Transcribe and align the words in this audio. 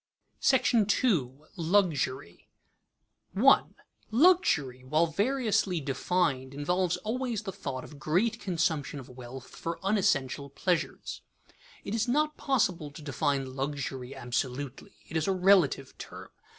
§II. 1.03 1.43
LUXURY 1.57 2.49
[Sidenote: 2.49 2.49
Luxury 2.49 2.49
defined] 3.35 3.43
1. 3.45 3.75
Luxury, 4.09 4.83
while 4.83 5.05
variously 5.05 5.79
defined, 5.79 6.55
involves 6.55 6.97
always 6.97 7.43
the 7.43 7.51
thought 7.51 7.83
of 7.83 7.99
great 7.99 8.39
consumption 8.39 8.99
of 8.99 9.09
wealth 9.09 9.47
for 9.55 9.77
unessential 9.83 10.49
pleasures. 10.49 11.21
It 11.83 11.93
is 11.93 12.07
not 12.07 12.35
possible 12.35 12.89
to 12.89 13.01
define 13.03 13.55
luxury 13.55 14.15
absolutely; 14.15 14.95
it 15.07 15.15
is 15.15 15.27
a 15.27 15.33
relative 15.33 15.95
term. 15.99 16.29